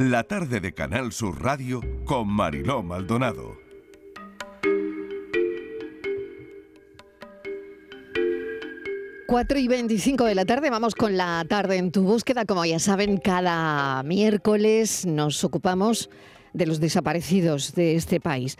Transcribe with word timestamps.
La 0.00 0.24
tarde 0.24 0.58
de 0.58 0.74
Canal 0.74 1.12
Sur 1.12 1.40
Radio 1.40 1.80
con 2.04 2.26
Mariló 2.26 2.82
Maldonado. 2.82 3.56
Cuatro 9.28 9.56
y 9.56 9.68
25 9.68 10.24
de 10.24 10.34
la 10.34 10.44
tarde, 10.44 10.70
vamos 10.70 10.96
con 10.96 11.16
la 11.16 11.44
tarde 11.48 11.76
en 11.76 11.92
tu 11.92 12.02
búsqueda. 12.02 12.44
Como 12.44 12.64
ya 12.64 12.80
saben, 12.80 13.18
cada 13.18 14.02
miércoles 14.02 15.06
nos 15.06 15.44
ocupamos 15.44 16.10
de 16.52 16.66
los 16.66 16.80
desaparecidos 16.80 17.76
de 17.76 17.94
este 17.94 18.18
país. 18.18 18.56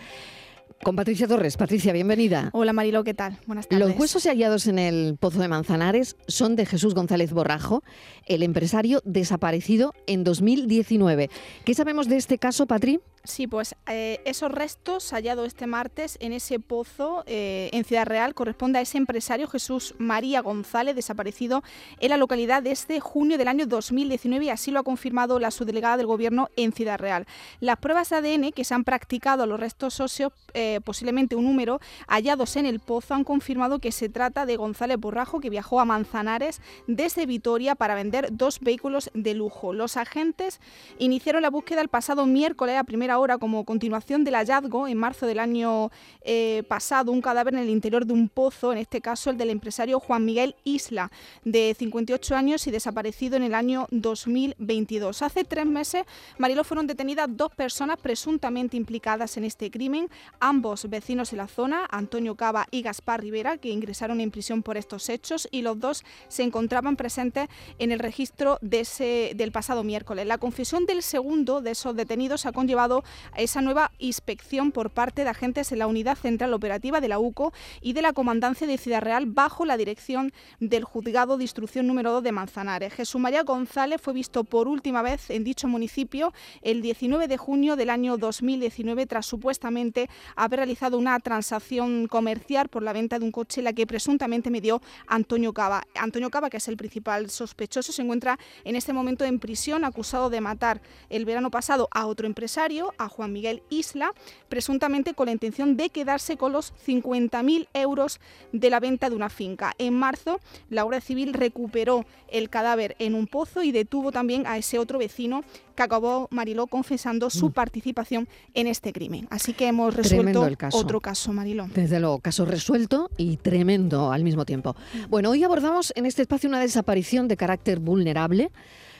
Con 0.82 0.96
Patricia 0.96 1.26
Torres. 1.26 1.56
Patricia, 1.56 1.92
bienvenida. 1.92 2.50
Hola 2.52 2.72
Marilo, 2.72 3.04
¿qué 3.04 3.14
tal? 3.14 3.38
Buenas 3.46 3.68
tardes. 3.68 3.88
Los 3.88 3.98
huesos 3.98 4.24
hallados 4.24 4.66
en 4.66 4.78
el 4.78 5.16
Pozo 5.18 5.40
de 5.40 5.48
Manzanares 5.48 6.16
son 6.28 6.56
de 6.56 6.66
Jesús 6.66 6.94
González 6.94 7.32
Borrajo, 7.32 7.82
el 8.26 8.42
empresario 8.42 9.00
desaparecido 9.04 9.94
en 10.06 10.24
2019. 10.24 11.30
¿Qué 11.64 11.74
sabemos 11.74 12.08
de 12.08 12.16
este 12.16 12.38
caso, 12.38 12.66
Patri? 12.66 13.00
Sí, 13.26 13.46
pues 13.46 13.74
eh, 13.86 14.20
esos 14.26 14.52
restos 14.52 15.10
hallados 15.12 15.46
este 15.46 15.66
martes 15.66 16.18
en 16.20 16.34
ese 16.34 16.60
pozo 16.60 17.24
eh, 17.26 17.70
en 17.72 17.84
Ciudad 17.84 18.04
Real 18.04 18.34
corresponde 18.34 18.78
a 18.78 18.82
ese 18.82 18.98
empresario 18.98 19.48
Jesús 19.48 19.94
María 19.96 20.42
González, 20.42 20.94
desaparecido 20.94 21.62
en 22.00 22.10
la 22.10 22.18
localidad 22.18 22.62
desde 22.62 23.00
junio 23.00 23.38
del 23.38 23.48
año 23.48 23.64
2019 23.64 24.44
y 24.44 24.50
así 24.50 24.70
lo 24.70 24.80
ha 24.80 24.82
confirmado 24.82 25.38
la 25.38 25.50
subdelegada 25.50 25.96
del 25.96 26.06
Gobierno 26.06 26.50
en 26.56 26.72
Ciudad 26.72 26.98
Real. 26.98 27.26
Las 27.60 27.78
pruebas 27.78 28.10
de 28.10 28.16
ADN 28.16 28.52
que 28.52 28.62
se 28.62 28.74
han 28.74 28.84
practicado 28.84 29.44
a 29.44 29.46
los 29.46 29.58
restos 29.58 30.00
óseos, 30.00 30.30
eh, 30.52 30.80
posiblemente 30.84 31.34
un 31.34 31.44
número, 31.44 31.80
hallados 32.06 32.56
en 32.56 32.66
el 32.66 32.78
pozo, 32.78 33.14
han 33.14 33.24
confirmado 33.24 33.78
que 33.78 33.90
se 33.90 34.10
trata 34.10 34.44
de 34.44 34.58
González 34.58 34.98
Borrajo, 34.98 35.40
que 35.40 35.48
viajó 35.48 35.80
a 35.80 35.86
Manzanares 35.86 36.60
desde 36.88 37.24
Vitoria 37.24 37.74
para 37.74 37.94
vender 37.94 38.28
dos 38.32 38.60
vehículos 38.60 39.10
de 39.14 39.32
lujo. 39.32 39.72
Los 39.72 39.96
agentes 39.96 40.60
iniciaron 40.98 41.40
la 41.40 41.48
búsqueda 41.48 41.80
el 41.80 41.88
pasado 41.88 42.26
miércoles 42.26 42.76
a 42.76 42.84
primera 42.84 43.13
ahora 43.14 43.38
como 43.38 43.64
continuación 43.64 44.24
del 44.24 44.34
hallazgo 44.34 44.86
en 44.88 44.98
marzo 44.98 45.26
del 45.26 45.38
año 45.38 45.90
eh, 46.22 46.62
pasado 46.68 47.12
un 47.12 47.22
cadáver 47.22 47.54
en 47.54 47.60
el 47.60 47.70
interior 47.70 48.04
de 48.04 48.12
un 48.12 48.28
pozo, 48.28 48.72
en 48.72 48.78
este 48.78 49.00
caso 49.00 49.30
el 49.30 49.38
del 49.38 49.50
empresario 49.50 50.00
Juan 50.00 50.24
Miguel 50.24 50.56
Isla, 50.64 51.10
de 51.44 51.74
58 51.78 52.36
años 52.36 52.66
y 52.66 52.70
desaparecido 52.70 53.36
en 53.36 53.44
el 53.44 53.54
año 53.54 53.86
2022. 53.90 55.22
Hace 55.22 55.44
tres 55.44 55.66
meses, 55.66 56.04
Marilo, 56.38 56.64
fueron 56.64 56.86
detenidas 56.86 57.28
dos 57.30 57.52
personas 57.54 57.98
presuntamente 57.98 58.76
implicadas 58.76 59.36
en 59.36 59.44
este 59.44 59.70
crimen, 59.70 60.08
ambos 60.40 60.88
vecinos 60.90 61.30
de 61.30 61.36
la 61.36 61.46
zona, 61.46 61.86
Antonio 61.90 62.34
Cava 62.34 62.66
y 62.70 62.82
Gaspar 62.82 63.20
Rivera, 63.20 63.58
que 63.58 63.70
ingresaron 63.70 64.20
en 64.20 64.30
prisión 64.30 64.62
por 64.62 64.76
estos 64.76 65.08
hechos 65.08 65.48
y 65.50 65.62
los 65.62 65.78
dos 65.78 66.04
se 66.28 66.42
encontraban 66.42 66.96
presentes 66.96 67.48
en 67.78 67.92
el 67.92 68.00
registro 68.00 68.58
de 68.60 68.80
ese, 68.80 69.32
del 69.36 69.52
pasado 69.52 69.84
miércoles. 69.84 70.26
La 70.26 70.38
confesión 70.38 70.84
del 70.86 71.02
segundo 71.02 71.60
de 71.60 71.70
esos 71.70 71.94
detenidos 71.94 72.44
ha 72.46 72.52
conllevado 72.52 73.03
esa 73.36 73.60
nueva 73.60 73.90
inspección 73.98 74.72
por 74.72 74.90
parte 74.90 75.24
de 75.24 75.30
agentes 75.30 75.72
en 75.72 75.78
la 75.78 75.86
Unidad 75.86 76.16
Central 76.16 76.54
Operativa 76.54 77.00
de 77.00 77.08
la 77.08 77.18
UCO 77.18 77.52
y 77.80 77.92
de 77.92 78.02
la 78.02 78.12
Comandancia 78.12 78.66
de 78.66 78.78
Ciudad 78.78 79.02
Real 79.02 79.26
bajo 79.26 79.64
la 79.64 79.76
dirección 79.76 80.32
del 80.60 80.84
Juzgado 80.84 81.36
de 81.36 81.44
Instrucción 81.44 81.86
número 81.86 82.12
2 82.12 82.22
de 82.22 82.32
Manzanares. 82.32 82.92
Jesús 82.92 83.20
María 83.20 83.42
González 83.42 84.00
fue 84.00 84.12
visto 84.12 84.44
por 84.44 84.68
última 84.68 85.02
vez 85.02 85.30
en 85.30 85.44
dicho 85.44 85.68
municipio 85.68 86.32
el 86.62 86.82
19 86.82 87.28
de 87.28 87.36
junio 87.36 87.76
del 87.76 87.90
año 87.90 88.16
2019 88.16 89.06
tras 89.06 89.26
supuestamente 89.26 90.08
haber 90.36 90.60
realizado 90.60 90.98
una 90.98 91.18
transacción 91.20 92.06
comercial 92.08 92.68
por 92.68 92.82
la 92.82 92.92
venta 92.92 93.18
de 93.18 93.24
un 93.24 93.32
coche 93.32 93.62
la 93.62 93.72
que 93.72 93.86
presuntamente 93.86 94.50
me 94.50 94.60
dio 94.60 94.80
Antonio 95.06 95.52
Cava. 95.52 95.82
Antonio 95.94 96.30
Cava, 96.30 96.50
que 96.50 96.58
es 96.58 96.68
el 96.68 96.76
principal 96.76 97.30
sospechoso, 97.30 97.92
se 97.92 98.02
encuentra 98.02 98.38
en 98.64 98.76
este 98.76 98.92
momento 98.92 99.24
en 99.24 99.38
prisión 99.38 99.84
acusado 99.84 100.30
de 100.30 100.40
matar 100.40 100.80
el 101.10 101.24
verano 101.24 101.50
pasado 101.50 101.88
a 101.90 102.06
otro 102.06 102.26
empresario, 102.26 102.93
a 102.98 103.08
Juan 103.08 103.32
Miguel 103.32 103.62
Isla, 103.70 104.12
presuntamente 104.48 105.14
con 105.14 105.26
la 105.26 105.32
intención 105.32 105.76
de 105.76 105.90
quedarse 105.90 106.36
con 106.36 106.52
los 106.52 106.72
50.000 106.86 107.68
euros 107.74 108.20
de 108.52 108.70
la 108.70 108.80
venta 108.80 109.10
de 109.10 109.16
una 109.16 109.28
finca. 109.28 109.72
En 109.78 109.94
marzo, 109.94 110.40
la 110.70 110.82
Guardia 110.82 111.00
Civil 111.00 111.32
recuperó 111.32 112.04
el 112.28 112.50
cadáver 112.50 112.96
en 112.98 113.14
un 113.14 113.26
pozo 113.26 113.62
y 113.62 113.72
detuvo 113.72 114.12
también 114.12 114.46
a 114.46 114.58
ese 114.58 114.78
otro 114.78 114.98
vecino 114.98 115.44
que 115.74 115.82
acabó 115.82 116.28
Mariló 116.30 116.66
confesando 116.66 117.30
su 117.30 117.48
mm. 117.48 117.52
participación 117.52 118.28
en 118.54 118.66
este 118.66 118.92
crimen. 118.92 119.26
Así 119.30 119.52
que 119.52 119.66
hemos 119.68 119.94
resuelto 119.94 120.46
otro 120.72 121.00
caso, 121.00 121.32
Mariló. 121.32 121.66
Desde 121.74 122.00
luego, 122.00 122.20
caso 122.20 122.44
resuelto 122.44 123.10
y 123.16 123.36
tremendo 123.36 124.12
al 124.12 124.22
mismo 124.24 124.44
tiempo. 124.44 124.76
Bueno, 125.08 125.30
hoy 125.30 125.42
abordamos 125.44 125.92
en 125.96 126.06
este 126.06 126.22
espacio 126.22 126.48
una 126.48 126.60
desaparición 126.60 127.28
de 127.28 127.36
carácter 127.36 127.80
vulnerable 127.80 128.50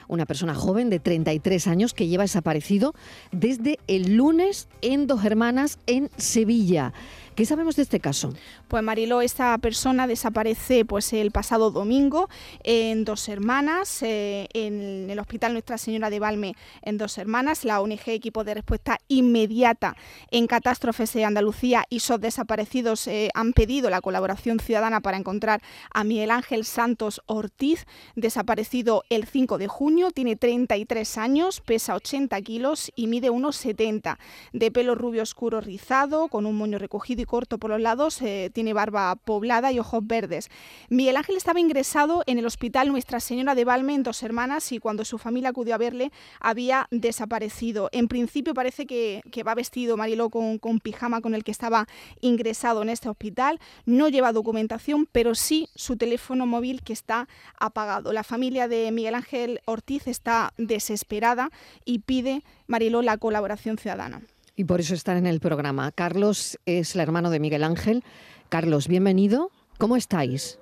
una 0.07 0.25
persona 0.25 0.55
joven 0.55 0.89
de 0.89 0.99
33 0.99 1.67
años 1.67 1.93
que 1.93 2.07
lleva 2.07 2.23
desaparecido 2.23 2.93
desde 3.31 3.79
el 3.87 4.15
lunes 4.15 4.67
en 4.81 5.07
Dos 5.07 5.25
Hermanas 5.25 5.79
en 5.87 6.09
Sevilla. 6.17 6.93
¿Qué 7.35 7.45
sabemos 7.45 7.75
de 7.75 7.81
este 7.81 7.99
caso? 7.99 8.33
Pues 8.69 8.81
Marilo, 8.81 9.19
esta 9.19 9.57
persona 9.57 10.07
desaparece 10.07 10.85
pues 10.85 11.11
el 11.11 11.31
pasado 11.31 11.69
domingo 11.69 12.29
en 12.63 13.03
Dos 13.03 13.27
Hermanas, 13.27 14.01
eh, 14.03 14.47
en 14.53 15.09
el 15.09 15.19
Hospital 15.19 15.51
Nuestra 15.51 15.77
Señora 15.77 16.09
de 16.09 16.19
Valme 16.19 16.55
en 16.81 16.97
Dos 16.97 17.17
Hermanas. 17.17 17.65
La 17.65 17.81
ONG 17.81 18.07
Equipo 18.07 18.45
de 18.45 18.53
Respuesta 18.53 18.99
Inmediata 19.09 19.97
en 20.31 20.47
Catástrofes 20.47 21.11
de 21.11 21.25
Andalucía 21.25 21.83
y 21.89 21.99
SOS 21.99 22.21
Desaparecidos 22.21 23.05
eh, 23.07 23.29
han 23.33 23.51
pedido 23.51 23.89
la 23.89 23.99
colaboración 23.99 24.61
ciudadana 24.61 25.01
para 25.01 25.17
encontrar 25.17 25.61
a 25.93 26.05
Miguel 26.05 26.31
Ángel 26.31 26.63
Santos 26.63 27.21
Ortiz, 27.25 27.85
desaparecido 28.15 29.03
el 29.09 29.25
5 29.25 29.57
de 29.57 29.67
junio. 29.67 30.11
Tiene 30.11 30.37
33 30.37 31.17
años, 31.17 31.59
pesa 31.59 31.95
80 31.95 32.41
kilos 32.43 32.93
y 32.95 33.07
mide 33.07 33.29
unos 33.29 33.57
70, 33.57 34.19
de 34.53 34.71
pelo 34.71 34.95
rubio 34.95 35.21
oscuro 35.21 35.59
rizado, 35.59 36.29
con 36.29 36.45
un 36.45 36.55
moño 36.55 36.77
recogido 36.77 37.24
corto 37.25 37.57
por 37.57 37.69
los 37.69 37.81
lados, 37.81 38.21
eh, 38.21 38.49
tiene 38.53 38.73
barba 38.73 39.15
poblada 39.15 39.71
y 39.71 39.79
ojos 39.79 40.05
verdes. 40.05 40.49
Miguel 40.89 41.17
Ángel 41.17 41.37
estaba 41.37 41.59
ingresado 41.59 42.23
en 42.25 42.39
el 42.39 42.45
hospital 42.45 42.89
Nuestra 42.89 43.19
Señora 43.19 43.55
de 43.55 43.65
Valme 43.65 43.93
en 43.93 44.03
Dos 44.03 44.23
Hermanas 44.23 44.71
y 44.71 44.79
cuando 44.79 45.05
su 45.05 45.17
familia 45.17 45.49
acudió 45.49 45.75
a 45.75 45.77
verle 45.77 46.11
había 46.39 46.87
desaparecido. 46.91 47.89
En 47.91 48.07
principio 48.07 48.53
parece 48.53 48.85
que, 48.85 49.21
va 49.45 49.55
vestido 49.55 49.97
Mariló 49.97 50.29
con, 50.29 50.57
con 50.57 50.79
pijama 50.79 51.21
con 51.21 51.35
el 51.35 51.43
que 51.43 51.51
estaba 51.51 51.87
ingresado 52.21 52.81
en 52.81 52.89
este 52.89 53.09
hospital. 53.09 53.59
No 53.85 54.09
lleva 54.09 54.31
documentación, 54.31 55.07
pero 55.11 55.35
sí 55.35 55.69
su 55.75 55.97
teléfono 55.97 56.45
móvil 56.45 56.81
que 56.81 56.93
está 56.93 57.27
apagado. 57.59 58.13
La 58.13 58.23
familia 58.23 58.67
de 58.67 58.91
Miguel 58.91 59.15
Ángel 59.15 59.61
Ortiz 59.65 60.07
está 60.07 60.53
desesperada 60.57 61.49
y 61.83 61.99
pide, 61.99 62.43
Mariló, 62.67 63.01
la 63.01 63.17
colaboración 63.17 63.77
ciudadana 63.77 64.21
y 64.55 64.65
por 64.65 64.79
eso 64.79 64.93
están 64.93 65.17
en 65.17 65.25
el 65.25 65.39
programa. 65.39 65.91
Carlos 65.91 66.59
es 66.65 66.95
el 66.95 67.01
hermano 67.01 67.29
de 67.29 67.39
Miguel 67.39 67.63
Ángel. 67.63 68.03
Carlos, 68.49 68.87
bienvenido. 68.87 69.51
¿Cómo 69.77 69.97
estáis? 69.97 70.59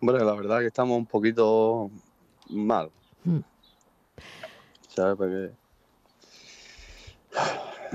Bueno, 0.00 0.24
la 0.24 0.34
verdad 0.34 0.60
que 0.60 0.66
estamos 0.66 0.96
un 0.96 1.06
poquito 1.06 1.90
mal. 2.48 2.90
Hmm. 3.24 3.40
¿Sabes? 4.88 5.52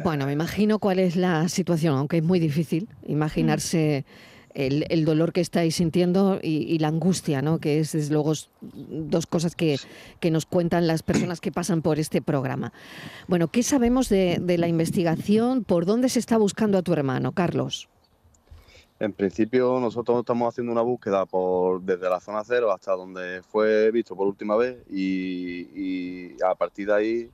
Bueno, 0.03 0.25
me 0.25 0.33
imagino 0.33 0.79
cuál 0.79 0.99
es 0.99 1.15
la 1.15 1.47
situación, 1.49 1.97
aunque 1.97 2.17
es 2.17 2.23
muy 2.23 2.39
difícil 2.39 2.89
imaginarse 3.05 4.05
el, 4.53 5.05
dolor 5.05 5.33
que 5.33 5.41
estáis 5.41 5.75
sintiendo 5.75 6.39
y, 6.41 6.77
la 6.79 6.87
angustia, 6.87 7.41
¿no? 7.41 7.59
que 7.59 7.79
es 7.79 7.91
desde 7.91 8.13
luego 8.13 8.33
dos 8.61 9.27
cosas 9.27 9.55
que, 9.55 9.77
nos 10.31 10.45
cuentan 10.45 10.87
las 10.87 11.03
personas 11.03 11.41
que 11.41 11.51
pasan 11.51 11.81
por 11.81 11.99
este 11.99 12.21
programa. 12.21 12.73
Bueno, 13.27 13.47
¿qué 13.49 13.63
sabemos 13.63 14.09
de, 14.09 14.39
la 14.57 14.67
investigación? 14.67 15.63
¿Por 15.63 15.85
dónde 15.85 16.09
se 16.09 16.19
está 16.19 16.37
buscando 16.37 16.77
a 16.77 16.81
tu 16.81 16.93
hermano, 16.93 17.31
Carlos? 17.31 17.89
En 18.99 19.11
principio 19.11 19.79
nosotros 19.79 20.19
estamos 20.19 20.47
haciendo 20.47 20.71
una 20.71 20.81
búsqueda 20.81 21.25
por 21.25 21.81
desde 21.81 22.09
la 22.09 22.19
zona 22.21 22.43
cero 22.45 22.71
hasta 22.71 22.93
donde 22.93 23.41
fue 23.43 23.91
visto 23.91 24.15
por 24.15 24.27
última 24.27 24.55
vez 24.55 24.77
y 24.89 26.41
a 26.41 26.55
partir 26.55 26.87
de 26.87 26.93
ahí 26.93 27.29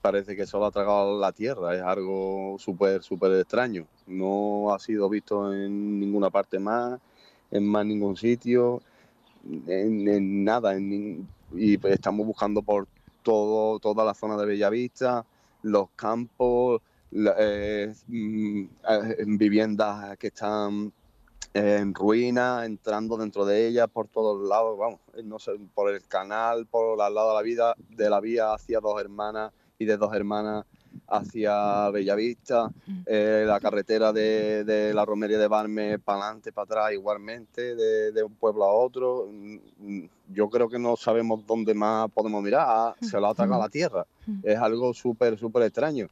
parece 0.00 0.34
que 0.36 0.46
solo 0.46 0.66
ha 0.66 0.70
tragado 0.70 1.18
la 1.18 1.32
tierra, 1.32 1.74
es 1.74 1.82
algo 1.82 2.56
súper, 2.58 3.02
súper 3.02 3.32
extraño. 3.32 3.86
No 4.06 4.72
ha 4.72 4.78
sido 4.78 5.08
visto 5.08 5.52
en 5.52 6.00
ninguna 6.00 6.30
parte 6.30 6.58
más, 6.58 6.98
en 7.50 7.66
más 7.66 7.84
ningún 7.84 8.16
sitio, 8.16 8.80
en, 9.66 10.44
nada. 10.44 10.74
y 10.78 11.78
pues 11.78 11.94
estamos 11.94 12.26
buscando 12.26 12.62
por 12.62 12.86
todo, 13.22 13.78
toda 13.78 14.04
la 14.04 14.14
zona 14.14 14.36
de 14.36 14.46
Bellavista, 14.46 15.24
los 15.62 15.90
campos, 15.96 16.80
eh, 17.12 17.92
mm, 18.06 18.62
eh, 18.88 19.16
en 19.18 19.38
viviendas 19.38 20.16
que 20.16 20.28
están 20.28 20.92
en 21.52 21.94
ruinas, 21.94 22.64
entrando 22.64 23.16
dentro 23.16 23.44
de 23.44 23.66
ellas 23.66 23.88
por 23.92 24.06
todos 24.06 24.48
lados, 24.48 24.78
vamos, 24.78 25.00
no 25.24 25.38
sé, 25.38 25.52
por 25.74 25.90
el 25.92 26.06
canal, 26.06 26.66
por 26.66 27.00
al 27.02 27.14
lado 27.14 27.30
de 27.30 27.34
la 27.34 27.42
vida, 27.42 27.74
de 27.90 28.08
la 28.08 28.20
vía 28.20 28.54
hacia 28.54 28.80
dos 28.80 29.00
hermanas 29.00 29.52
y 29.80 29.86
de 29.86 29.96
dos 29.96 30.14
hermanas 30.14 30.66
hacia 31.08 31.88
Bellavista, 31.90 32.70
eh, 33.06 33.44
la 33.46 33.58
carretera 33.60 34.12
de, 34.12 34.62
de 34.64 34.92
la 34.92 35.04
romería 35.06 35.38
de 35.38 35.48
Barme 35.48 35.98
para 35.98 36.22
adelante, 36.26 36.52
para 36.52 36.64
atrás 36.64 36.92
igualmente, 36.92 37.74
de, 37.74 38.12
de 38.12 38.22
un 38.22 38.34
pueblo 38.34 38.64
a 38.64 38.72
otro. 38.72 39.28
Mm, 39.32 40.04
Yo 40.34 40.48
creo 40.50 40.68
que 40.68 40.78
no 40.78 40.96
sabemos 40.96 41.44
dónde 41.46 41.72
más 41.74 42.10
podemos 42.10 42.42
mirar, 42.42 42.60
Ah, 42.68 42.94
se 43.00 43.18
lo 43.18 43.28
ha 43.28 43.34
tragado 43.34 43.60
la 43.62 43.68
tierra. 43.70 44.04
Es 44.42 44.58
algo 44.58 44.92
súper, 44.92 45.38
súper 45.38 45.62
extraño. 45.62 46.08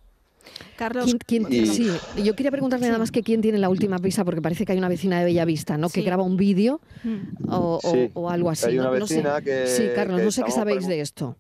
Carlos, 0.77 1.15
¿Quién- 1.27 1.47
sí, 1.67 1.91
yo 2.25 2.35
quería 2.35 2.51
preguntarle 2.51 2.87
nada 2.87 2.99
más 2.99 3.11
que 3.11 3.23
quién 3.23 3.43
tiene 3.43 3.59
la 3.59 3.69
última 3.69 3.99
pista, 3.99 4.25
porque 4.25 4.41
parece 4.41 4.65
que 4.65 4.73
hay 4.73 4.79
una 4.79 4.89
vecina 4.89 5.19
de 5.19 5.27
Bellavista, 5.27 5.77
¿no? 5.77 5.91
Que 5.91 6.01
graba 6.03 6.23
un 6.23 6.37
vídeo 6.39 6.81
Mm. 7.05 7.51
o, 7.53 7.81
o- 7.83 7.91
Sí, 7.93 8.11
o 8.15 8.31
algo 8.31 8.49
así. 8.49 8.67
hay 8.67 8.79
una 8.79 8.91
No 8.91 9.07
sé. 9.07 9.17
vecina 9.17 9.43
que- 9.43 9.67
Sí, 9.67 9.83
Carlos, 9.95 10.19
que 10.21 10.25
no 10.25 10.31
sé 10.31 10.43
qué 10.45 10.51
sabéis 10.53 10.87
de 10.87 11.01
esto. 11.01 11.37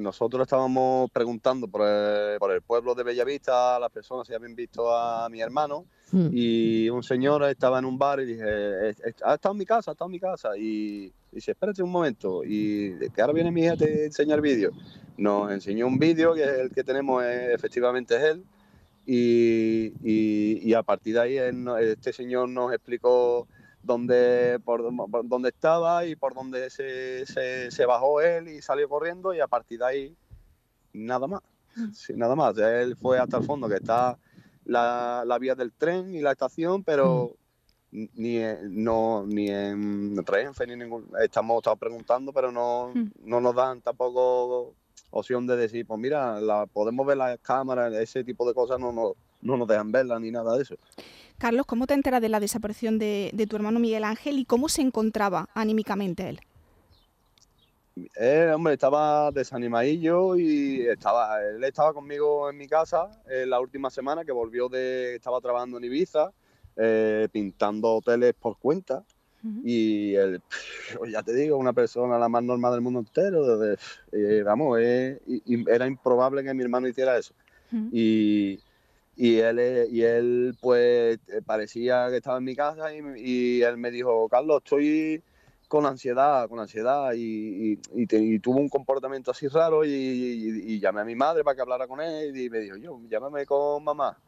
Nosotros 0.00 0.42
estábamos 0.42 1.10
preguntando 1.10 1.66
por 1.68 1.80
el, 1.88 2.38
por 2.38 2.52
el 2.52 2.60
pueblo 2.60 2.94
de 2.94 3.02
Bellavista 3.02 3.76
a 3.76 3.80
las 3.80 3.90
personas 3.90 4.26
si 4.26 4.34
habían 4.34 4.54
visto 4.54 4.94
a 4.94 5.28
mi 5.30 5.40
hermano 5.40 5.86
Mm. 6.12 6.28
y 6.30 6.88
un 6.88 7.02
señor 7.02 7.42
estaba 7.44 7.80
en 7.80 7.84
un 7.84 7.98
bar 7.98 8.20
y 8.20 8.26
dije, 8.26 8.90
"Es- 8.90 9.00
es- 9.00 9.14
ha 9.24 9.34
estado 9.34 9.54
en 9.54 9.58
mi 9.58 9.64
casa, 9.66 9.90
ha 9.90 9.92
estado 9.92 10.08
en 10.08 10.12
mi 10.12 10.20
casa. 10.20 10.50
Y 10.56 11.10
dice, 11.32 11.50
espérate 11.50 11.82
un 11.82 11.90
momento, 11.90 12.44
y 12.44 12.94
que 13.12 13.20
ahora 13.20 13.32
viene 13.32 13.50
mi 13.50 13.62
hija, 13.64 13.76
te 13.76 14.04
enseña 14.04 14.36
el 14.36 14.40
vídeo. 14.40 14.70
Nos 15.16 15.50
enseñó 15.50 15.86
un 15.88 15.98
vídeo, 15.98 16.34
que 16.34 16.44
es 16.44 16.58
el 16.60 16.70
que 16.70 16.84
tenemos, 16.84 17.24
eh, 17.24 17.54
efectivamente 17.54 18.14
es 18.16 18.22
él. 18.22 18.44
Y, 19.04 19.92
y- 20.04 20.60
y 20.62 20.74
a 20.74 20.82
partir 20.84 21.14
de 21.14 21.20
ahí 21.20 21.38
este 21.80 22.12
señor 22.12 22.48
nos 22.48 22.72
explicó 22.72 23.48
dónde, 23.86 24.58
por, 24.64 24.94
por 25.10 25.26
dónde 25.28 25.48
estaba 25.50 26.04
y 26.04 26.16
por 26.16 26.34
dónde 26.34 26.68
se, 26.70 27.24
se- 27.26 27.70
se 27.70 27.86
bajó 27.86 28.20
él 28.20 28.48
y 28.48 28.60
salió 28.60 28.88
corriendo 28.88 29.32
y 29.32 29.40
a 29.40 29.46
partir 29.46 29.78
de 29.78 29.86
ahí 29.86 30.16
nada 30.92 31.26
más. 31.26 31.40
Sí, 31.94 32.12
nada 32.14 32.34
más. 32.34 32.56
Él 32.58 32.96
fue 32.96 33.18
hasta 33.18 33.36
el 33.38 33.44
fondo, 33.44 33.68
que 33.68 33.76
está 33.76 34.18
la, 34.64 35.22
la 35.26 35.38
vía 35.38 35.54
del 35.54 35.72
tren 35.72 36.14
y 36.14 36.20
la 36.20 36.32
estación, 36.32 36.82
pero 36.84 37.36
ni, 37.90 38.38
en- 38.38 38.82
no, 38.82 39.24
ni 39.26 39.48
en 39.50 40.16
Renfe 40.26 40.66
ni 40.66 40.76
ningún... 40.76 41.08
Estamos 41.22 41.58
estado 41.58 41.76
preguntando, 41.76 42.32
pero 42.32 42.50
no, 42.50 42.88
Mm. 42.94 43.10
no 43.24 43.40
nos 43.40 43.54
dan 43.54 43.80
tampoco 43.82 44.74
opción 45.10 45.46
de 45.46 45.56
decir, 45.56 45.86
pues 45.86 46.00
mira, 46.00 46.40
la, 46.40 46.66
podemos 46.66 47.06
ver 47.06 47.16
las 47.18 47.38
cámaras, 47.40 47.92
ese 47.94 48.24
tipo 48.24 48.46
de 48.46 48.54
cosas 48.54 48.78
no, 48.80 48.92
no, 48.92 49.14
no 49.42 49.56
nos 49.56 49.68
dejan 49.68 49.92
verlas 49.92 50.20
ni 50.20 50.30
nada 50.30 50.56
de 50.56 50.62
eso. 50.62 50.76
Carlos, 51.38 51.66
¿cómo 51.66 51.86
te 51.86 51.94
enteras 51.94 52.20
de 52.22 52.28
la 52.28 52.40
desaparición 52.40 52.98
de, 52.98 53.30
de 53.34 53.46
tu 53.46 53.56
hermano 53.56 53.78
Miguel 53.78 54.04
Ángel 54.04 54.38
y 54.38 54.44
cómo 54.44 54.68
se 54.68 54.82
encontraba 54.82 55.48
anímicamente 55.54 56.28
él? 56.28 56.40
Él, 58.14 58.50
hombre, 58.50 58.74
estaba 58.74 59.30
desanimadillo 59.30 60.36
y 60.36 60.86
estaba, 60.86 61.42
él 61.42 61.64
estaba 61.64 61.94
conmigo 61.94 62.50
en 62.50 62.58
mi 62.58 62.68
casa 62.68 63.08
eh, 63.28 63.46
la 63.46 63.58
última 63.58 63.88
semana 63.88 64.24
que 64.24 64.32
volvió 64.32 64.68
de, 64.68 65.14
estaba 65.14 65.40
trabajando 65.40 65.78
en 65.78 65.84
Ibiza, 65.84 66.30
eh, 66.76 67.28
pintando 67.32 67.94
hoteles 67.96 68.34
por 68.34 68.58
cuenta. 68.58 69.04
Y 69.62 70.16
él, 70.16 70.42
ya 71.08 71.22
te 71.22 71.32
digo, 71.32 71.56
una 71.56 71.72
persona 71.72 72.18
la 72.18 72.28
más 72.28 72.42
normal 72.42 72.72
del 72.72 72.80
mundo 72.80 72.98
entero. 72.98 73.62
eh, 74.10 74.42
vamos, 74.44 74.80
eh, 74.80 75.20
era 75.68 75.86
improbable 75.86 76.42
que 76.42 76.52
mi 76.52 76.64
hermano 76.64 76.88
hiciera 76.88 77.16
eso. 77.16 77.32
Y, 77.92 78.58
y 79.16 79.38
él, 79.38 79.58
eh, 79.58 79.86
y 79.90 80.02
él, 80.02 80.56
pues, 80.60 81.18
eh, 81.28 81.42
parecía 81.44 82.08
que 82.10 82.16
estaba 82.18 82.38
en 82.38 82.44
mi 82.44 82.54
casa 82.56 82.94
y, 82.94 83.00
y 83.16 83.62
él 83.62 83.78
me 83.78 83.90
dijo, 83.90 84.28
Carlos, 84.28 84.58
estoy 84.64 85.22
con 85.68 85.86
ansiedad, 85.86 86.48
con 86.48 86.60
ansiedad. 86.60 87.12
Y, 87.14 87.74
y- 87.74 87.80
y 87.94 88.38
tuvo 88.40 88.58
un 88.60 88.68
comportamiento 88.68 89.30
así 89.30 89.48
raro 89.48 89.84
y 89.84 90.78
llamé 90.80 91.00
a 91.00 91.04
mi 91.04 91.16
madre 91.16 91.42
para 91.44 91.54
que 91.56 91.62
hablara 91.62 91.86
con 91.88 92.00
él 92.00 92.36
y 92.36 92.50
me 92.50 92.60
dijo, 92.60 92.76
yo, 92.76 93.00
llámame 93.08 93.46
con 93.46 93.82
mamá. 93.84 94.18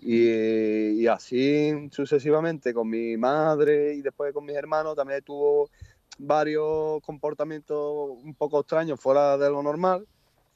Y, 0.00 1.02
y 1.02 1.06
así 1.08 1.72
sucesivamente 1.90 2.72
con 2.74 2.88
mi 2.88 3.16
madre 3.16 3.94
y 3.94 4.02
después 4.02 4.32
con 4.32 4.44
mis 4.44 4.54
hermanos 4.56 4.94
también 4.96 5.22
tuvo 5.24 5.70
varios 6.18 7.00
comportamientos 7.02 7.76
un 8.24 8.34
poco 8.36 8.60
extraños 8.60 9.00
fuera 9.00 9.36
de 9.38 9.50
lo 9.50 9.62
normal 9.62 10.06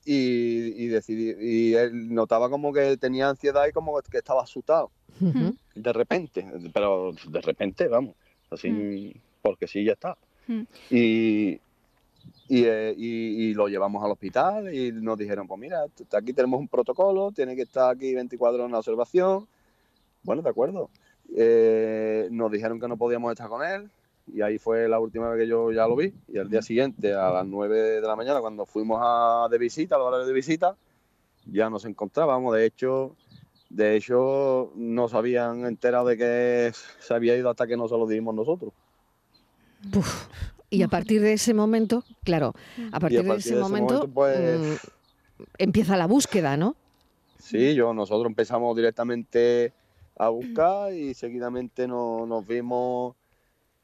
y, 0.04 0.84
y 0.84 0.86
decidí 0.88 1.34
y 1.40 1.74
él 1.74 2.12
notaba 2.14 2.50
como 2.50 2.72
que 2.72 2.96
tenía 2.96 3.28
ansiedad 3.28 3.66
y 3.68 3.72
como 3.72 4.00
que 4.02 4.18
estaba 4.18 4.42
asustado. 4.42 4.90
De 5.74 5.92
repente 5.92 6.44
pero 6.72 7.12
de 7.28 7.40
repente 7.40 7.88
vamos 7.88 8.14
así 8.50 8.68
porque 9.42 9.66
sí 9.66 9.84
ya 9.84 9.92
está. 9.92 10.16
Y 10.90 11.60
y, 12.48 12.64
eh, 12.64 12.94
y- 12.96 13.50
y 13.50 13.54
lo 13.54 13.66
llevamos 13.68 14.04
al 14.04 14.10
hospital 14.10 14.72
y 14.74 14.92
nos 14.92 15.16
dijeron, 15.18 15.46
pues 15.48 15.58
mira, 15.58 15.84
aquí 16.12 16.32
tenemos 16.32 16.60
un 16.60 16.68
protocolo, 16.68 17.32
tiene 17.32 17.56
que 17.56 17.62
estar 17.62 17.94
aquí 17.94 18.14
24 18.14 18.56
horas 18.58 18.68
en 18.68 18.74
observación. 18.74 19.46
Bueno, 20.22 20.42
de 20.42 20.50
acuerdo. 20.50 20.90
Eh, 21.34 22.28
nos 22.30 22.50
dijeron 22.52 22.78
que 22.78 22.88
no 22.88 22.96
podíamos 22.96 23.32
estar 23.32 23.48
con 23.48 23.64
él 23.66 23.90
y 24.26 24.40
ahí 24.42 24.58
fue 24.58 24.88
la 24.88 24.98
última 25.00 25.28
vez 25.30 25.40
que 25.42 25.48
yo 25.48 25.72
ya 25.72 25.86
lo 25.86 25.96
vi. 25.96 26.12
Y 26.28 26.38
al 26.38 26.48
día 26.48 26.62
siguiente, 26.62 27.12
a 27.14 27.30
las 27.30 27.46
9 27.46 27.78
de 27.78 28.00
la 28.00 28.16
mañana, 28.16 28.40
cuando 28.40 28.66
fuimos 28.66 29.00
a, 29.02 29.48
de 29.50 29.58
visita, 29.58 29.96
a 29.96 29.98
los 29.98 30.08
horarios 30.08 30.28
de 30.28 30.34
visita, 30.34 30.76
ya 31.46 31.68
nos 31.70 31.84
encontrábamos. 31.84 32.54
De 32.54 32.64
hecho, 32.66 33.16
de 33.68 33.96
hecho, 33.96 34.72
no 34.76 35.08
se 35.08 35.16
habían 35.16 35.64
enterado 35.64 36.06
de 36.06 36.16
que 36.16 36.72
se 37.00 37.14
había 37.14 37.36
ido 37.36 37.50
hasta 37.50 37.66
que 37.66 37.76
no 37.76 37.88
se 37.88 37.96
lo 37.96 38.06
dimos 38.06 38.34
nosotros. 38.34 38.72
Y 40.70 40.82
a 40.82 40.88
partir 40.88 41.20
de 41.20 41.34
ese 41.34 41.52
momento, 41.52 42.04
claro, 42.24 42.54
a 42.92 43.00
partir, 43.00 43.22
de, 43.22 43.28
partir 43.28 43.38
ese 43.40 43.54
de 43.56 43.60
ese 43.60 43.70
momento, 43.70 43.94
momento, 43.94 44.08
pues- 44.14 44.80
mm, 45.38 45.42
empieza 45.58 45.96
la 45.96 46.06
búsqueda, 46.06 46.56
¿no? 46.56 46.76
Sí, 47.38 47.74
yo, 47.74 47.92
nosotros 47.92 48.26
empezamos 48.26 48.74
directamente 48.76 49.72
a 50.16 50.28
buscar 50.28 50.92
y 50.94 51.12
seguidamente 51.14 51.88
no- 51.88 52.24
nos 52.26 52.46
vimos 52.46 53.16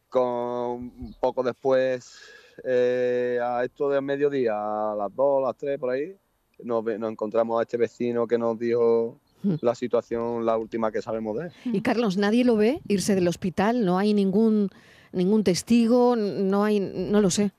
con 0.09 0.21
un 0.21 1.15
poco 1.21 1.43
después, 1.43 2.19
eh, 2.65 3.39
a 3.43 3.65
esto 3.65 3.89
de 3.91 4.01
mediodía, 4.01 4.55
a 4.55 4.95
las 4.95 5.15
2, 5.15 5.43
a 5.43 5.47
las 5.49 5.57
3 5.57 5.79
por 5.79 5.91
ahí, 5.91 6.17
nos, 6.65 6.87
encontramos 6.87 7.59
a 7.59 7.63
este 7.63 7.77
vecino 7.77 8.27
que 8.27 8.39
nos 8.39 8.59
dijo 8.59 9.21
Mm. 9.43 9.55
la 9.61 9.75
situación, 9.75 10.45
la 10.45 10.57
última 10.57 10.91
que 10.91 11.01
sabemos 11.01 11.37
de 11.39 11.47
él. 11.47 11.53
Y 11.73 11.81
Carlos, 11.81 12.17
nadie 12.17 12.45
lo 12.45 12.57
ve 12.57 12.81
irse 12.89 13.15
del 13.15 13.29
hospital, 13.29 13.85
no 13.85 13.99
hay 13.99 14.15
ningún 14.15 14.71
ningún 15.13 15.43
testigo, 15.43 16.17
no 16.17 16.65
hay, 16.65 16.81
no 16.81 17.23
lo 17.23 17.31
sé. 17.31 17.53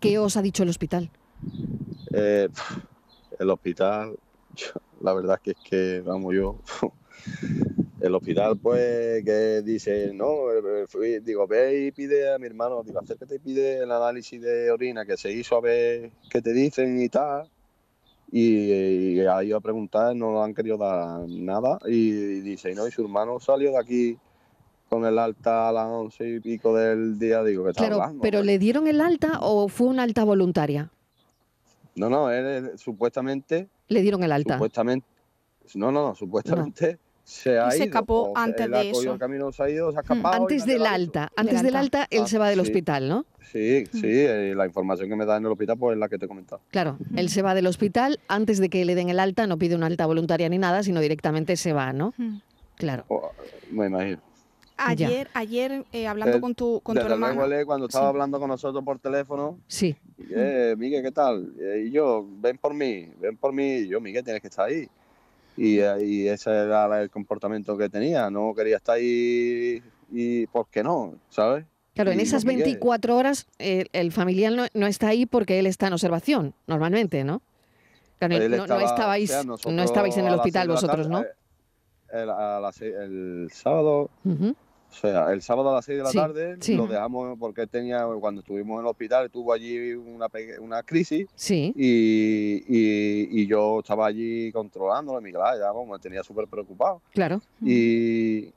¿Qué 0.00 0.18
os 0.18 0.36
ha 0.36 0.42
dicho 0.42 0.62
el 0.62 0.68
hospital? 0.68 1.10
Eh, 2.12 2.48
el 3.38 3.50
hospital, 3.50 4.14
la 5.00 5.14
verdad 5.14 5.40
que 5.42 5.52
es 5.52 5.56
que, 5.64 6.02
vamos, 6.04 6.34
yo, 6.34 6.58
el 8.02 8.14
hospital, 8.16 8.58
pues, 8.58 9.24
que 9.24 9.62
dice, 9.62 10.12
no, 10.12 10.50
eh, 10.52 10.86
fui- 10.88 11.20
digo, 11.20 11.46
ve 11.46 11.86
y 11.86 11.92
pide 11.92 12.32
a 12.34 12.38
mi 12.38 12.46
hermano, 12.46 12.82
digo, 12.82 12.98
acércate 12.98 13.36
y 13.36 13.38
pide 13.38 13.78
el 13.78 13.92
análisis 13.92 14.40
de 14.42 14.70
orina 14.72 15.06
que 15.06 15.16
se 15.16 15.30
hizo 15.30 15.56
a 15.56 15.60
ver 15.60 16.10
qué 16.28 16.42
te 16.42 16.52
dicen 16.52 17.00
y 17.00 17.08
tal. 17.08 17.48
Y, 18.30 18.72
y 18.72 19.20
ha 19.20 19.44
ido 19.44 19.56
a 19.56 19.60
preguntar, 19.60 20.16
no 20.16 20.32
le 20.32 20.40
han 20.40 20.54
querido 20.54 20.78
dar 20.78 21.28
nada. 21.28 21.78
Y, 21.86 22.10
dice, 22.40 22.74
no, 22.74 22.88
y 22.88 22.90
su 22.90 23.02
hermano 23.02 23.38
salió 23.38 23.70
de 23.70 23.78
aquí 23.78 24.18
con 24.88 25.04
el 25.04 25.18
alta 25.18 25.68
a 25.68 25.72
las 25.72 25.86
once 25.86 26.28
y 26.28 26.40
pico 26.40 26.74
del 26.74 27.18
día, 27.18 27.44
digo, 27.44 27.64
que 27.64 27.72
Claro, 27.72 27.96
hablando? 28.02 28.20
pero 28.22 28.42
¿le 28.42 28.58
dieron 28.58 28.88
el 28.88 29.00
alta 29.00 29.38
o 29.42 29.68
fue 29.68 29.86
una 29.86 30.02
alta 30.02 30.24
voluntaria? 30.24 30.90
No, 31.94 32.10
no, 32.10 32.30
él, 32.30 32.46
él 32.46 32.78
supuestamente 32.78 33.68
Le 33.88 34.02
dieron 34.02 34.24
el 34.24 34.32
alta. 34.32 34.54
Supuestamente, 34.54 35.06
no, 35.74 35.92
no, 35.92 36.08
no, 36.08 36.14
supuestamente 36.16 36.98
se 37.32 37.58
ha 37.58 37.68
Y 37.68 37.70
se 37.72 37.76
ido. 37.78 37.84
escapó 37.86 38.32
antes 38.36 38.70
de 38.70 38.90
eso. 38.90 39.10
Mm, 39.10 39.12
el 39.14 39.18
camino, 39.18 39.52
se 39.52 39.62
ha 39.62 39.70
ido, 39.70 39.90
se 39.92 39.98
ha 39.98 40.00
escapado. 40.02 40.34
y 40.34 40.40
Antes 40.42 40.66
del 40.66 40.86
alta, 40.86 41.32
antes 41.34 41.62
del 41.62 41.76
alta. 41.76 42.06
él 42.10 42.22
Ah, 42.24 42.28
se 42.28 42.38
va 42.38 42.48
del 42.48 42.56
sí. 42.60 42.62
hospital, 42.62 43.08
¿no? 43.08 43.24
Sí, 43.50 43.84
Mm. 43.92 43.96
sí, 43.96 44.06
eh, 44.06 44.54
la 44.56 44.66
información 44.66 45.08
que 45.08 45.16
me 45.16 45.24
da 45.26 45.36
en 45.38 45.46
el 45.46 45.52
hospital 45.52 45.76
pues 45.78 45.94
es 45.94 45.98
la 45.98 46.08
que 46.08 46.18
te 46.18 46.26
he 46.26 46.28
comentado. 46.28 46.60
Claro, 46.70 46.98
él 47.16 47.28
se 47.28 47.42
va 47.42 47.54
del 47.54 47.66
hospital 47.66 48.20
antes 48.28 48.58
de 48.58 48.68
que 48.68 48.84
le 48.84 48.94
den 48.94 49.08
el 49.08 49.18
alta, 49.18 49.46
no 49.46 49.58
pide 49.58 49.74
una 49.74 49.86
alta 49.86 50.06
voluntaria 50.06 50.48
ni 50.48 50.58
nada, 50.58 50.82
sino 50.82 51.00
directamente 51.00 51.56
se 51.56 51.72
va, 51.72 51.92
¿no? 51.92 52.12
Mm. 52.18 52.38
Claro. 52.76 53.04
O- 53.08 53.30
me 53.70 53.86
imagino. 53.86 54.18
Ya. 54.96 55.06
Ayer, 55.06 55.28
ayer 55.34 55.84
eh, 55.92 56.08
hablando 56.08 56.38
Eh, 56.38 56.40
con 56.40 56.54
tu, 56.56 56.80
con 56.80 56.96
tu 56.96 57.02
hermano. 57.02 57.44
él, 57.44 57.64
cuando 57.66 57.86
estaba 57.86 58.06
Sí. 58.06 58.08
hablando 58.08 58.40
con 58.40 58.48
nosotros 58.48 58.82
por 58.82 58.98
teléfono, 58.98 59.58
Sí. 59.68 59.94
eh, 60.34 60.74
Miguel, 60.76 61.02
¿qué 61.04 61.12
tal? 61.12 61.52
Eh, 61.60 61.84
Y 61.86 61.90
yo, 61.92 62.26
ven 62.40 62.58
por 62.58 62.74
mí, 62.74 63.08
ven 63.20 63.36
por 63.36 63.52
mí. 63.52 63.76
Y 63.76 63.88
yo, 63.88 64.00
Miguel, 64.00 64.24
tienes 64.24 64.42
que 64.42 64.48
estar 64.48 64.66
ahí. 64.68 64.88
Y, 65.56 65.80
y 65.80 66.28
ese 66.28 66.50
era 66.50 67.02
el 67.02 67.10
comportamiento 67.10 67.76
que 67.76 67.88
tenía. 67.88 68.30
No 68.30 68.54
quería 68.54 68.76
estar 68.76 68.96
ahí 68.96 69.82
y 70.10 70.46
¿por 70.46 70.68
qué 70.68 70.82
no? 70.82 71.14
¿Sabes? 71.28 71.64
Claro, 71.94 72.10
en 72.10 72.20
esas 72.20 72.44
con 72.44 72.54
Miguel. 72.54 72.64
24 72.64 73.16
horas 73.16 73.46
el 73.58 74.12
familiar 74.12 74.52
no, 74.52 74.64
no 74.72 74.86
está 74.86 75.08
ahí 75.08 75.26
porque 75.26 75.58
él 75.58 75.66
está 75.66 75.88
en 75.88 75.92
observación, 75.92 76.54
normalmente, 76.66 77.22
¿no? 77.22 77.42
Claro, 78.18 78.38
no, 78.38 78.48
no 78.56 78.62
estaba- 78.62 78.84
estabais, 78.84 79.30
o 79.30 79.32
sea, 79.32 79.42
no 79.42 79.50
nosotros 79.52 79.84
estabais 79.84 80.16
en 80.16 80.26
el 80.26 80.34
hospital 80.34 80.68
vosotros, 80.68 81.08
¿no? 81.08 81.22
tarde, 82.08 82.80
el, 82.80 83.48
sábado. 83.52 84.10
O 84.92 84.94
sea, 84.94 85.32
el 85.32 85.40
sábado 85.40 85.70
a 85.70 85.76
las 85.76 85.86
6 85.86 85.98
de 85.98 86.04
la 86.04 86.10
Sí, 86.10 86.18
tarde 86.18 86.56
sí. 86.60 86.74
lo 86.76 86.86
dejamos 86.86 87.38
porque 87.38 87.66
tenía, 87.66 88.04
cuando 88.20 88.42
estuvimos 88.42 88.74
en 88.74 88.80
el 88.84 88.90
hospital, 88.90 89.30
tuvo 89.30 89.54
allí 89.54 89.94
una, 89.94 90.26
una 90.60 90.82
crisis 90.82 91.26
Sí, 91.34 91.72
y, 91.74 92.62
y- 92.68 93.40
y 93.42 93.46
yo 93.46 93.80
estaba 93.80 94.06
allí 94.06 94.52
controlándolo, 94.52 95.20
Miguel 95.22 95.40
Ángel, 95.40 95.60
ya, 95.60 95.72
vamos, 95.72 95.88
me 95.88 95.98
tenía 95.98 96.22
súper 96.22 96.46
preocupado. 96.46 97.00
claro. 97.12 97.40
Y, 97.64 98.52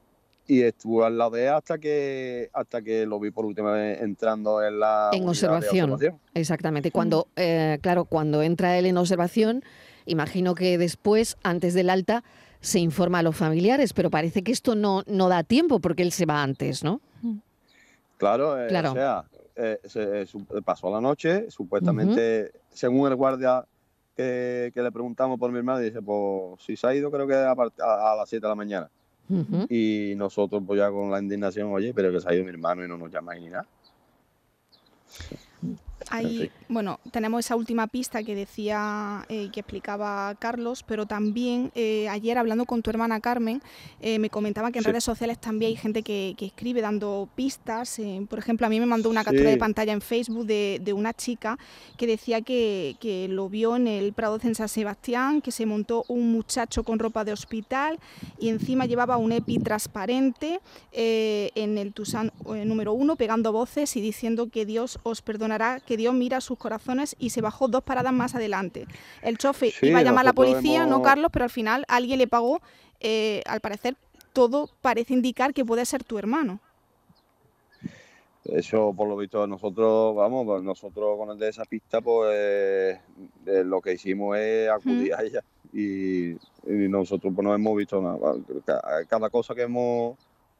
y 0.47 0.61
estuve 0.61 1.05
al 1.05 1.17
lado 1.17 1.31
de 1.31 1.43
él 1.45 1.53
hasta 1.53 1.77
que, 1.79 2.49
hasta 2.53 2.81
que 2.81 3.05
lo 3.05 3.19
vi 3.19 3.31
por 3.31 3.45
última 3.45 3.71
vez 3.71 4.01
entrando 4.01 4.61
en 4.63 4.79
la 4.79 5.09
En 5.13 5.23
de 5.23 5.29
observación. 5.29 5.97
Exactamente. 6.33 6.91
Cuando, 6.91 7.27
eh, 7.37 7.79
claro, 7.81 8.05
cuando 8.05 8.43
entra 8.43 8.77
él 8.77 8.85
en 8.85 8.97
observación, 8.97 9.63
imagino 10.05 10.53
que 10.53 10.77
después, 10.77 11.37
antes 11.43 11.73
del 11.73 11.89
alta, 11.89 12.23
se 12.65 12.79
informa 12.79 13.19
a 13.19 13.23
los 13.23 13.35
familiares, 13.35 13.93
pero 13.93 14.09
parece 14.09 14.41
que 14.43 14.51
esto 14.51 14.73
no, 14.75 15.03
no 15.05 15.29
da 15.29 15.43
tiempo 15.43 15.79
porque 15.79 16.01
él 16.03 16.11
se 16.11 16.25
va 16.25 16.41
antes, 16.41 16.83
¿no? 16.83 16.99
Claro, 18.17 18.59
eh, 18.63 18.67
Claro. 18.69 18.91
o 18.91 18.93
sea, 18.95 19.23
eh, 19.55 19.79
se- 19.83 20.25
su- 20.25 20.45
pasó 20.63 20.89
la 20.91 20.99
noche, 20.99 21.49
supuestamente, 21.51 22.51
según 22.71 23.07
el 23.09 23.15
guardia 23.15 23.63
que, 24.17 24.71
que 24.73 24.81
le 24.81 24.91
preguntamos 24.91 25.37
por 25.37 25.51
mi 25.51 25.57
hermano, 25.59 25.79
dice, 25.79 26.01
pues 26.01 26.63
si 26.65 26.75
se 26.75 26.87
ha 26.87 26.95
ido 26.95 27.11
creo 27.11 27.27
que 27.27 27.35
a, 27.35 27.53
part- 27.53 27.79
a- 27.81 28.13
a 28.13 28.15
las 28.15 28.27
7 28.29 28.45
de 28.45 28.49
la 28.49 28.55
mañana. 28.55 28.89
Y 29.69 30.13
nosotros 30.17 30.63
pues 30.65 30.79
ya 30.79 30.89
con 30.89 31.11
la 31.11 31.19
indignación, 31.19 31.71
oye, 31.71 31.93
pero 31.93 32.11
que 32.11 32.19
se 32.21 32.29
ha 32.29 32.33
ido 32.33 32.43
mi 32.45 32.49
hermano 32.51 32.83
y 32.83 32.87
no 32.87 32.97
nos 32.97 33.11
llamáis 33.11 33.41
ni 33.41 33.49
nada. 33.49 33.67
Ahí, 36.11 36.51
bueno, 36.69 36.99
tenemos 37.11 37.39
esa 37.45 37.55
última 37.55 37.87
pista 37.87 38.21
que 38.23 38.35
decía, 38.35 39.25
eh, 39.27 39.49
que 39.51 39.61
explicaba 39.61 40.35
Carlos, 40.35 40.83
pero 40.83 41.05
también 41.07 41.71
eh, 41.73 42.07
ayer 42.09 42.37
hablando 42.37 42.65
con 42.65 42.81
tu 42.83 42.89
hermana 42.91 43.19
Carmen, 43.19 43.61
eh, 44.01 44.19
me 44.19 44.29
comentaba 44.29 44.71
que 44.71 44.77
en 44.79 44.83
Sí. 44.83 44.89
redes 44.91 45.03
sociales 45.03 45.39
también 45.39 45.69
hay 45.69 45.75
gente 45.77 46.03
que, 46.03 46.35
que 46.37 46.45
escribe 46.45 46.81
dando 46.81 47.27
pistas. 47.35 47.97
eh, 47.99 48.25
por 48.29 48.37
ejemplo, 48.39 48.67
a 48.67 48.69
mí 48.69 48.79
me 48.79 48.85
mandó 48.85 49.09
una 49.09 49.23
captura 49.23 49.49
de 49.49 49.57
pantalla 49.57 49.93
en 49.93 50.01
Facebook 50.01 50.45
de, 50.45 50.79
de 50.83 50.93
una 50.93 51.11
chica 51.13 51.57
que 51.97 52.05
decía 52.07 52.41
que, 52.41 52.97
que 52.99 53.27
lo 53.27 53.49
vio 53.49 53.75
en 53.75 53.87
el 53.87 54.13
Prado 54.13 54.37
de 54.37 54.53
San 54.53 54.67
Sebastián, 54.69 55.41
que 55.41 55.51
se 55.51 55.65
montó 55.65 56.05
un 56.07 56.31
muchacho 56.31 56.83
con 56.83 56.99
ropa 56.99 57.23
de 57.23 57.33
hospital 57.33 57.97
y 58.39 58.49
encima 58.49 58.85
llevaba 58.85 59.17
un 59.17 59.31
EPI 59.31 59.57
transparente 59.59 60.59
en 60.91 61.77
el 61.77 61.93
Tusán 61.93 62.31
número 62.65 62.93
uno, 62.93 63.15
pegando 63.15 63.51
voces 63.51 63.95
y 63.95 64.01
diciendo 64.01 64.49
que 64.49 64.65
Dios 64.65 64.99
os 65.03 65.21
perdonará, 65.21 65.79
que 65.85 65.97
Dios 65.97 66.13
mira 66.13 66.41
sus 66.41 66.57
corazones 66.57 67.15
y 67.19 67.29
se 67.29 67.41
bajó 67.41 67.67
dos 67.67 67.83
paradas 67.83 68.13
más 68.13 68.35
adelante. 68.35 68.87
El 69.21 69.37
chofe 69.37 69.71
Sí, 69.71 69.87
iba 69.87 69.99
a 69.99 70.03
llamar 70.03 70.25
a 70.25 70.29
la 70.29 70.33
policía, 70.33 70.85
no 70.85 71.01
Carlos, 71.01 71.29
pero 71.31 71.45
al 71.45 71.51
final 71.51 71.85
alguien 71.87 72.19
le 72.19 72.27
pagó. 72.27 72.61
eh, 73.01 73.41
al 73.45 73.59
parecer, 73.59 73.95
todo 74.33 74.69
parece 74.81 75.13
indicar 75.13 75.53
que 75.53 75.63
puede 75.65 75.85
ser 75.85 76.03
tu 76.03 76.17
hermano. 76.17 76.59
Eso, 78.45 78.93
por 78.95 79.07
lo 79.09 79.17
visto, 79.17 79.45
nosotros, 79.47 80.15
vamos, 80.15 80.45
pues 80.45 80.61
nosotros 80.61 81.17
con 81.17 81.31
el 81.31 81.39
de 81.39 81.49
esa 81.49 81.65
pista, 81.65 81.99
pues 81.99 82.31
eh, 83.47 83.63
lo 83.65 83.81
que 83.81 83.93
hicimos 83.93 84.37
es 84.37 84.69
acudir 84.69 85.13
a 85.15 85.23
ella. 85.23 85.41
Y, 85.73 86.31
y 86.33 86.87
nosotros 86.87 87.33
pues 87.35 87.43
no 87.43 87.53
hemos 87.55 87.75
visto 87.75 87.99
nada. 88.01 88.35
Ca- 88.63 89.05
Cada 89.09 89.29
cosa 89.31 89.55
que 89.55 89.63
hemos 89.63 90.15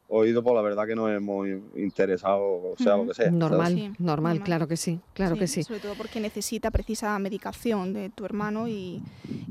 oído, 0.08 0.42
pues 0.42 0.54
la 0.54 0.62
verdad 0.62 0.86
que 0.86 0.94
nos 0.94 1.10
hemos 1.10 1.46
interesado, 1.76 2.40
o 2.42 2.74
sea, 2.78 2.96
lo 2.96 3.06
que 3.08 3.14
sea. 3.14 3.30
Normal, 3.30 3.72
Sí, 3.74 3.82
normal, 3.98 4.34
normal. 4.34 4.40
claro 4.42 4.68
que 4.68 4.76
sí, 4.76 5.00
claro 5.14 5.36
que 5.36 5.46
sí. 5.46 5.62
Sobre 5.62 5.80
todo 5.80 5.94
porque 5.94 6.20
necesita 6.20 6.70
precisa 6.70 7.18
medicación 7.18 7.92
de 7.92 8.10
tu 8.10 8.24
hermano 8.24 8.68
y, 8.68 9.02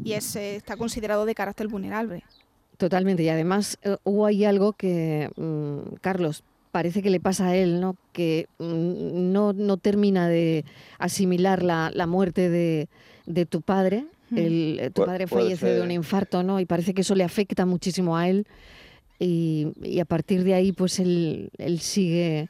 y 0.04 0.14
es, 0.14 0.36
eh, 0.36 0.56
está 0.56 0.78
considerado 0.78 1.26
de 1.26 1.36
carácter 1.36 1.68
vulnerable. 1.68 2.24
Totalmente. 2.78 3.24
Y 3.24 3.30
además 3.30 3.78
eh, 3.84 3.98
hubo 4.04 4.26
ahí 4.26 4.44
algo 4.46 4.74
que, 4.74 5.30
mm, 5.36 5.96
Carlos, 6.02 6.44
parece 6.72 7.02
que 7.02 7.10
le 7.10 7.20
pasa 7.22 7.48
a 7.48 7.56
él, 7.56 7.80
¿no? 7.80 7.96
Que 8.12 8.48
mm, 8.60 9.32
no, 9.32 9.54
no 9.54 9.78
termina 9.78 10.28
de 10.28 10.66
asimilar 11.00 11.64
la, 11.64 11.90
la 11.94 12.06
muerte 12.08 12.50
de, 12.50 12.88
de 13.26 13.46
tu 13.46 13.62
padre. 13.62 14.06
Mm. 14.30 14.38
El- 14.38 14.80
eh, 14.82 14.90
tu 14.90 15.04
Pu- 15.04 15.06
padre 15.06 15.28
fallece 15.28 15.68
de 15.68 15.82
un 15.82 15.92
infarto, 15.92 16.44
¿no? 16.44 16.60
Y 16.60 16.66
parece 16.66 16.94
que 16.94 17.02
eso 17.02 17.16
le 17.16 17.24
afecta 17.24 17.66
muchísimo 17.66 18.18
a 18.18 18.28
él. 18.28 18.46
Y, 19.20 19.74
y 19.82 20.00
a 20.00 20.06
partir 20.06 20.44
de 20.44 20.54
ahí, 20.54 20.72
pues 20.72 21.00
él, 21.00 21.50
él 21.58 21.80
sigue. 21.80 22.50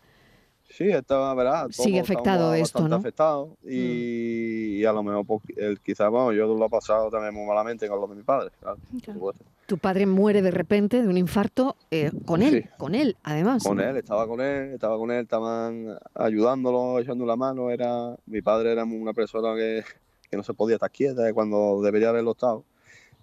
Sí, 0.70 0.90
está, 0.90 1.34
¿verdad? 1.34 1.68
Sigue 1.70 2.02
afectado 2.02 2.54
esto, 2.54 2.90
¿no? 2.90 3.00
Mm. 3.00 3.52
y, 3.64 4.78
y 4.80 4.86
a 4.86 4.92
lo 4.92 5.04
mejor 5.04 5.26
pues, 5.26 5.42
él 5.56 5.80
quizás, 5.80 6.10
bueno, 6.10 6.34
yo 6.34 6.54
lo 6.54 6.66
he 6.66 6.70
pasado 6.70 7.10
también 7.10 7.34
muy 7.34 7.46
malamente 7.46 7.88
con 7.88 8.02
lo 8.02 8.08
de 8.08 8.16
mi 8.16 8.24
padre, 8.24 8.52
claro, 8.60 8.78
Claro. 9.02 9.34
Tu 9.68 9.78
padre 9.78 10.06
muere 10.06 10.42
de 10.42 10.52
repente 10.52 11.02
de 11.02 11.08
un 11.08 11.18
infarto 11.18 11.78
eh, 11.92 12.12
con 12.26 12.42
él, 12.42 12.64
Sí. 12.64 12.70
con 12.78 12.94
él, 12.94 13.16
además. 13.24 13.64
Con 13.64 13.78
¿no? 13.78 13.84
él, 13.84 13.96
estaba 13.98 14.28
con 14.28 14.42
él, 14.42 14.74
estaba 14.74 14.98
con 14.98 15.12
él, 15.12 15.24
estaban 15.24 15.98
ayudándolo, 16.14 17.00
echando 17.00 17.26
la 17.26 17.36
mano. 17.38 17.72
Era, 17.72 18.16
mi 18.26 18.42
padre 18.42 18.74
era 18.74 18.84
una 18.84 19.14
persona 19.14 19.56
que, 19.56 19.84
que 20.30 20.36
no 20.38 20.44
se 20.44 20.54
podía 20.54 20.76
estar 20.76 20.92
quieta 20.92 21.34
cuando 21.34 21.82
debería 21.82 22.10
haberlo 22.10 22.32
estado. 22.32 22.64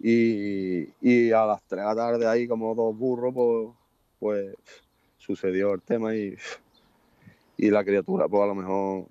Y, 0.05 1.31
a 1.31 1.47
las 1.47 1.63
3 1.63 1.81
de 1.81 1.87
la 1.87 1.95
tarde 1.95 2.27
ahí 2.27 2.49
como 2.49 2.75
dos 2.75 2.97
burros, 2.97 3.33
pues, 3.33 3.69
pues 4.19 4.57
sucedió 5.17 5.75
el 5.75 5.83
tema 5.83 6.15
y, 6.17 6.35
y 7.57 7.71
la 7.71 7.85
criatura 7.85 8.27
pues 8.27 8.43
a 8.43 8.47
lo 8.47 8.55
mejor 8.57 9.07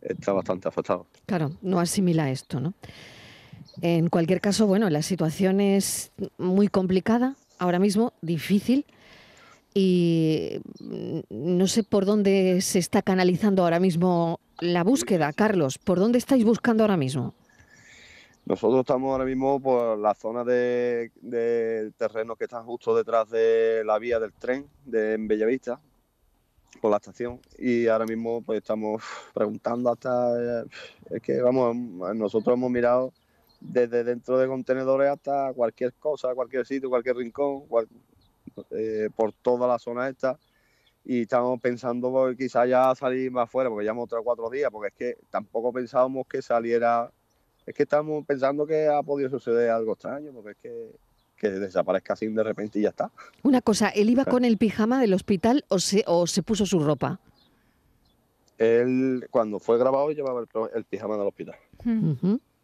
está 0.00 0.32
bastante 0.32 0.68
afectada. 0.68 1.02
Claro, 1.26 1.52
no 1.62 1.80
asimila 1.80 2.30
esto, 2.30 2.60
¿no? 2.60 2.74
En 3.82 4.08
cualquier 4.08 4.40
caso, 4.40 4.66
bueno, 4.66 4.88
la 4.90 5.02
situación 5.02 5.60
es 5.60 6.12
muy 6.38 6.68
complicada 6.68 7.34
ahora 7.58 7.78
mismo, 7.78 8.12
difícil, 8.20 8.84
y 9.74 10.60
no 11.30 11.66
sé 11.66 11.84
por 11.84 12.04
dónde 12.04 12.60
se 12.60 12.78
está 12.78 13.02
canalizando 13.02 13.62
ahora 13.62 13.80
mismo 13.80 14.40
la 14.58 14.82
búsqueda, 14.82 15.32
Carlos. 15.32 15.78
¿Por 15.78 15.98
dónde 15.98 16.18
estáis 16.18 16.44
buscando 16.44 16.82
ahora 16.82 16.96
mismo? 16.96 17.34
Nosotros 18.46 18.80
estamos 18.80 19.12
ahora 19.12 19.24
mismo 19.24 19.60
por 19.60 19.98
la 19.98 20.14
zona 20.14 20.42
de, 20.44 21.12
terrenos 21.96 22.36
que 22.36 22.44
están 22.44 22.64
justo 22.64 22.96
detrás 22.96 23.30
de 23.30 23.82
la 23.84 23.98
vía 23.98 24.18
del 24.18 24.32
tren 24.32 24.68
de 24.84 25.16
Bellavista, 25.18 25.80
por 26.80 26.90
la 26.90 26.96
estación. 26.96 27.40
Y 27.58 27.86
ahora 27.86 28.06
mismo 28.06 28.42
pues 28.42 28.58
estamos 28.58 29.02
preguntando 29.34 29.90
hasta... 29.90 30.62
eh, 30.62 30.64
Es 31.10 31.22
que 31.22 31.40
vamos, 31.40 31.76
nosotros 32.16 32.56
hemos 32.56 32.70
mirado 32.70 33.12
desde 33.60 34.02
dentro 34.02 34.38
de 34.38 34.48
contenedores 34.48 35.10
hasta 35.10 35.52
cualquier 35.52 35.92
cosa, 35.94 36.34
cualquier 36.34 36.66
sitio, 36.66 36.88
cualquier 36.88 37.16
rincón, 37.16 37.64
eh, 38.70 39.10
por 39.14 39.32
toda 39.32 39.68
la 39.68 39.78
zona 39.78 40.08
esta. 40.08 40.38
Y 41.04 41.22
estamos 41.22 41.60
pensando 41.60 42.10
pues, 42.10 42.36
quizás 42.36 42.68
ya 42.68 42.94
salir 42.94 43.30
más 43.30 43.50
fuera, 43.50 43.70
porque 43.70 43.84
llevamos 43.84 44.08
tres 44.08 44.20
o 44.20 44.24
cuatro 44.24 44.50
días, 44.50 44.70
porque 44.72 44.88
es 44.88 44.94
que 44.94 45.22
tampoco 45.30 45.72
pensábamos 45.72 46.26
que 46.26 46.42
saliera 46.42 47.10
es 47.70 47.74
que 47.76 47.82
estamos 47.84 48.24
pensando 48.26 48.66
que 48.66 48.86
ha 48.86 49.02
podido 49.02 49.28
suceder 49.30 49.70
algo 49.70 49.92
extraño, 49.94 50.32
porque 50.32 50.50
es 50.52 50.56
que, 50.58 50.90
que 51.36 51.50
desaparezca 51.50 52.12
así 52.12 52.26
de 52.28 52.42
repente 52.44 52.78
y 52.78 52.82
ya 52.82 52.90
está. 52.90 53.10
Una 53.42 53.60
cosa, 53.62 53.88
¿él 53.88 54.10
iba 54.10 54.24
con 54.24 54.44
el 54.44 54.58
pijama 54.58 55.00
del 55.00 55.14
hospital 55.14 55.64
o 55.68 55.78
se, 55.78 56.04
o 56.06 56.26
se 56.26 56.42
puso 56.42 56.66
su 56.66 56.78
ropa? 56.80 57.18
Él, 58.58 59.26
cuando 59.30 59.58
fue 59.58 59.78
grabado, 59.78 60.10
llevaba 60.12 60.40
el, 60.40 60.48
el 60.74 60.84
pijama 60.84 61.16
del 61.16 61.26
hospital. 61.26 61.56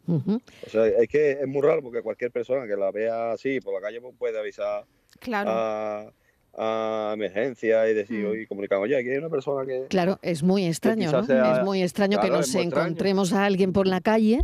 O 0.07 0.69
sea, 0.69 0.85
es 0.87 1.07
que 1.09 1.31
es 1.31 1.47
muy 1.47 1.61
raro 1.61 1.81
porque 1.81 2.01
cualquier 2.01 2.31
persona 2.31 2.65
que 2.67 2.75
la 2.77 2.91
vea 2.91 3.31
así 3.31 3.59
por 3.59 3.73
la 3.73 3.81
calle 3.81 3.99
pues, 3.99 4.13
puede 4.17 4.39
avisar 4.39 4.85
Claro. 5.19 5.49
a, 5.51 6.11
a 6.57 7.11
emergencia 7.13 7.89
y 7.89 7.93
decir, 7.93 8.25
Mm. 8.25 8.29
oye, 8.31 8.47
comunicar, 8.47 8.77
oye, 8.77 8.95
aquí 8.95 9.09
hay 9.09 9.17
una 9.17 9.29
persona 9.29 9.65
que... 9.65 9.87
Claro, 9.89 10.19
es 10.21 10.43
muy 10.43 10.65
extraño, 10.65 11.11
¿no? 11.11 11.23
sea- 11.25 11.57
es 11.57 11.63
muy 11.65 11.81
extraño 11.81 12.19
que 12.21 12.29
nos 12.29 12.45
extraño. 12.53 12.67
encontremos 12.67 13.33
a 13.33 13.45
alguien 13.45 13.73
por 13.73 13.87
la 13.87 13.99
calle 14.01 14.41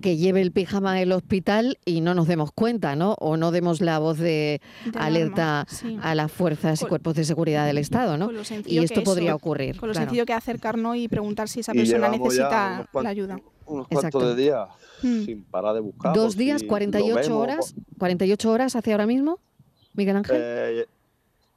que 0.00 0.16
lleve 0.16 0.40
el 0.40 0.52
pijama 0.52 0.94
del 0.94 1.12
hospital 1.12 1.78
y 1.84 2.00
no 2.00 2.14
nos 2.14 2.26
demos 2.28 2.52
cuenta, 2.52 2.96
¿no? 2.96 3.14
O 3.20 3.36
no 3.36 3.50
demos 3.50 3.80
la 3.80 3.98
voz 3.98 4.18
de 4.18 4.60
de 4.86 4.98
alerta 4.98 5.66
sí. 5.68 5.98
a 6.02 6.14
las 6.14 6.30
fuerzas 6.32 6.82
y 6.82 6.86
cuerpos 6.86 7.14
de 7.14 7.24
seguridad 7.24 7.66
del 7.66 7.78
Estado, 7.78 8.16
¿no? 8.16 8.30
Y 8.66 8.78
esto 8.78 9.02
podría 9.02 9.30
eso- 9.30 9.36
ocurrir. 9.36 9.76
Con 9.78 9.88
lo 9.88 9.92
claro. 9.92 10.06
sencillo 10.06 10.26
que 10.26 10.32
acercarnos 10.32 10.96
y 10.96 11.08
preguntar 11.08 11.48
si 11.48 11.60
esa 11.60 11.72
y 11.74 11.78
persona 11.78 12.08
necesita 12.08 12.88
la 12.92 13.08
ayuda. 13.08 13.40
Unos 13.66 13.86
Exacto. 13.90 14.18
cuantos 14.18 14.36
de 14.36 14.42
días 14.42 14.68
Mm. 15.02 15.24
sin 15.24 15.44
parar 15.44 15.74
de 15.74 15.80
buscar. 15.80 16.14
Dos 16.14 16.36
días, 16.36 16.60
si 16.60 16.66
lo 16.66 16.68
48 16.70 17.14
vemos, 17.16 17.30
horas, 17.30 17.74
48 17.98 18.50
horas 18.50 18.76
hacia 18.76 18.94
ahora 18.94 19.06
mismo, 19.06 19.38
Miguel 19.94 20.16
Ángel. 20.16 20.36
Eh, 20.38 20.86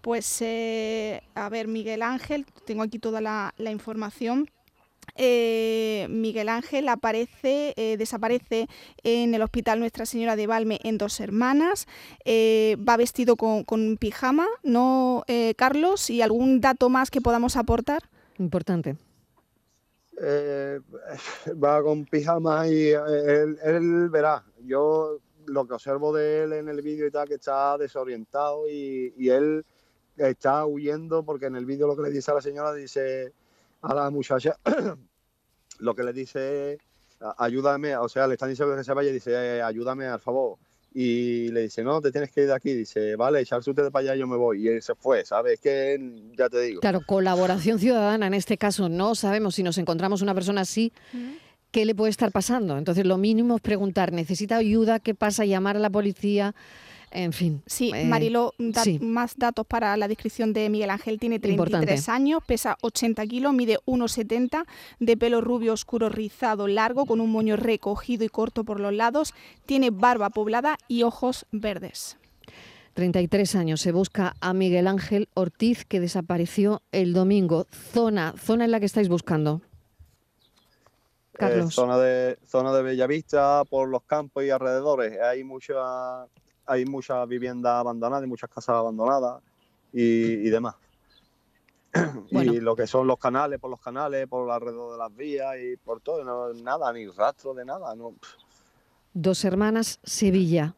Pues, 0.01 0.41
eh, 0.41 1.23
a 1.35 1.49
ver, 1.49 1.69
Miguel 1.69 2.03
Ángel, 2.03 2.47
tengo 2.67 2.83
aquí 2.83 2.99
toda 2.99 3.21
la, 3.21 3.55
la 3.59 3.71
información. 3.71 4.49
Eh, 5.17 6.07
Miguel 6.09 6.49
Ángel 6.49 6.89
aparece, 6.89 7.75
eh, 7.77 7.97
desaparece 7.99 8.69
en 9.03 9.35
el 9.35 9.43
hospital 9.43 9.81
Nuestra 9.81 10.07
Señora 10.07 10.37
de 10.37 10.47
Valme 10.47 10.79
en 10.83 10.99
Dos 10.99 11.21
Hermanas, 11.21 11.87
eh, 12.25 12.77
va 12.89 12.97
vestido 12.97 13.37
con, 13.37 13.65
con 13.65 13.97
pijama, 13.97 14.47
¿no, 14.63 15.25
Carlos? 15.57 16.11
¿Y 16.11 16.23
algún 16.23 16.61
dato 16.61 16.89
más 16.89 17.11
que 17.11 17.21
podamos 17.21 17.57
aportar? 17.57 18.03
Importante. 18.39 18.97
va 21.63 21.83
con 21.83 22.05
pijama 22.07 22.69
y 22.69 22.89
él, 22.89 23.59
él, 23.63 24.09
verá, 24.11 24.45
yo 24.65 25.19
lo 25.47 25.67
que 25.67 25.75
observo 25.75 26.13
de 26.15 26.45
él 26.45 26.53
en 26.53 26.69
el 26.69 26.83
vídeo 26.83 27.07
y 27.07 27.11
tal, 27.11 27.29
que 27.29 27.35
está 27.35 27.77
desorientado 27.79 28.69
y, 28.69 29.13
y 29.17 29.31
él 29.31 29.65
está 30.17 30.67
huyendo 30.67 31.25
porque 31.25 31.47
en 31.47 31.57
el 31.57 31.67
vídeo 31.67 31.87
lo 31.87 31.97
que 31.97 32.03
le 32.03 32.11
dice 32.11 32.31
a 32.31 32.35
la 32.35 32.41
señora 32.41 32.75
dice 32.75 33.33
a 33.83 33.95
la 33.95 34.11
muchacha 34.11 34.57
lo 35.79 35.95
que 35.95 36.03
le 36.03 36.13
dice, 36.13 36.79
ayúdame, 37.39 37.97
o 37.97 38.09
sea, 38.09 38.27
le 38.27 38.35
están 38.35 38.51
diciendo 38.51 38.77
que 38.77 38.85
se 38.85 38.93
vaya 38.93 39.11
y 39.11 39.15
dice, 39.15 39.33
eh, 39.33 39.63
ayúdame, 39.63 40.07
al 40.07 40.21
favor. 40.21 40.59
Y 40.93 41.49
le 41.53 41.63
dice, 41.63 41.85
no, 41.85 42.01
te 42.01 42.11
tienes 42.11 42.31
que 42.31 42.43
ir 42.43 42.47
de 42.49 42.55
aquí. 42.55 42.73
Dice, 42.73 43.15
vale, 43.15 43.41
echarse 43.41 43.71
usted 43.71 43.91
para 43.93 44.11
allá, 44.11 44.17
yo 44.17 44.27
me 44.27 44.37
voy. 44.37 44.65
Y 44.65 44.69
él 44.69 44.83
se 44.83 44.95
fue, 44.97 45.25
¿sabes? 45.25 45.55
Es 45.55 45.61
que 45.61 45.99
ya 46.37 46.49
te 46.49 46.61
digo. 46.63 46.81
Claro, 46.81 47.01
colaboración 47.07 47.79
ciudadana 47.79 48.27
en 48.27 48.35
este 48.35 48.59
caso. 48.59 48.89
No 48.89 49.15
sabemos 49.15 49.55
si 49.55 49.63
nos 49.63 49.79
encontramos 49.79 50.21
una 50.21 50.35
persona 50.35 50.63
así. 50.63 50.93
¿Qué 51.71 51.85
le 51.85 51.95
puede 51.95 52.11
estar 52.11 52.33
pasando? 52.33 52.77
Entonces, 52.77 53.07
lo 53.07 53.19
mínimo 53.19 53.55
es 53.55 53.63
preguntar, 53.63 54.13
¿necesita 54.13 54.57
ayuda? 54.57 54.99
¿Qué 54.99 55.15
pasa? 55.15 55.45
Llamar 55.45 55.77
a 55.77 55.81
la 55.81 55.91
policía. 55.91 56.57
En 57.13 57.33
fin. 57.33 57.63
Sí, 57.67 57.91
eh, 57.95 58.05
Marilo, 58.05 58.55
más 59.01 59.37
datos 59.37 59.67
para 59.67 59.97
la 59.97 60.07
descripción 60.07 60.53
de 60.53 60.71
Miguel 60.71 60.91
Ángel. 60.91 61.19
Tiene 61.19 61.41
33 61.41 62.09
años, 62.09 62.43
pesa 62.47 62.77
80 62.83 63.27
kilos, 63.27 63.53
mide 63.53 63.79
1,70, 63.85 64.65
de 65.01 65.17
pelo 65.17 65.41
rubio 65.41 65.73
oscuro 65.73 66.09
rizado 66.09 66.69
largo, 66.69 67.07
con 67.07 67.21
un 67.21 67.31
moño 67.31 67.57
recogido 67.57 68.25
y 68.25 68.29
corto 68.29 68.63
por 68.65 68.79
los 68.79 68.95
lados. 68.95 69.35
Tiene 69.67 69.91
barba 69.91 70.31
poblada 70.31 70.79
y 70.87 71.03
ojos 71.03 71.47
verdes. 71.51 72.17
33 72.95 73.57
años. 73.57 73.81
Se 73.81 73.93
busca 73.93 74.35
a 74.41 74.53
Miguel 74.55 74.87
Ángel 74.87 75.29
Ortiz, 75.35 75.85
que 75.85 76.01
desapareció 76.01 76.83
el 76.93 77.13
domingo. 77.13 77.67
Zona, 77.93 78.35
zona 78.39 78.67
en 78.67 78.71
la 78.71 78.79
que 78.79 78.87
estáis 78.87 79.09
buscando. 79.09 79.63
Eh, 81.35 81.39
Carlos. 81.39 81.75
zona 81.75 81.99
de 81.99 82.39
zona 82.47 82.73
de 82.73 82.83
Bellavista, 82.83 83.65
por 83.69 83.89
los 83.89 84.03
campos 84.05 84.45
y 84.45 84.51
alrededores. 84.51 85.19
Hay 85.21 85.43
mucha 85.43 86.27
hay 86.71 86.85
muchas 86.85 87.27
viviendas 87.27 87.73
abandonadas 87.73 88.25
y 88.25 88.29
muchas 88.29 88.49
casas 88.49 88.77
abandonadas 88.77 89.43
y, 89.93 90.49
demás. 90.51 90.77
Y 92.31 92.61
lo 92.61 92.77
que 92.77 92.87
son 92.87 93.09
los 93.09 93.19
canales, 93.19 93.59
por 93.59 93.69
los 93.69 93.81
canales, 93.81 94.29
por 94.29 94.49
alrededor 94.49 94.93
de 94.93 94.99
las 94.99 95.15
vías 95.15 95.57
y 95.61 95.77
por 95.77 96.01
todo, 96.01 96.23
no, 96.25 96.53
nada, 96.63 96.93
ni 96.93 97.09
rastro 97.09 97.53
de 97.53 97.65
nada. 97.65 97.97
No. 97.97 98.15
Dos 99.13 99.45
hermanas, 99.45 99.99
Sevilla. 100.05 100.77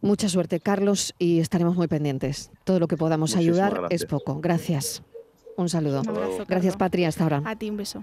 Mucha 0.00 0.28
suerte, 0.28 0.58
Carlos, 0.58 1.14
y 1.18 1.38
estaremos 1.38 1.76
muy 1.76 1.86
pendientes. 1.86 2.50
Todo 2.64 2.80
lo 2.80 2.88
que 2.88 2.96
podamos 2.96 3.36
ayudar 3.36 3.86
es 3.90 4.04
poco. 4.04 4.40
Gracias. 4.40 5.02
Un 5.56 5.68
saludo. 5.68 6.02
gracias, 6.48 6.76
Patria. 6.76 7.08
Hasta 7.08 7.22
ahora. 7.22 7.42
A 7.44 7.56
ti 7.56 7.70
un 7.70 7.76
beso. 7.76 8.02